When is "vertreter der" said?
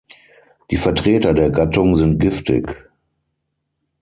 0.77-1.51